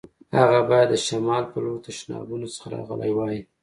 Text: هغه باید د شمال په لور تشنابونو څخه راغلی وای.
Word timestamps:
هغه 0.37 0.59
باید 0.69 0.89
د 0.91 0.95
شمال 1.05 1.43
په 1.51 1.57
لور 1.63 1.77
تشنابونو 1.87 2.47
څخه 2.53 2.67
راغلی 2.75 3.11
وای. 3.15 3.37